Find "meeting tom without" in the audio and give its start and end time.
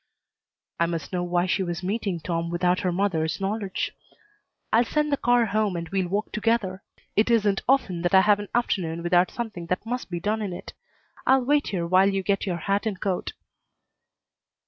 1.83-2.79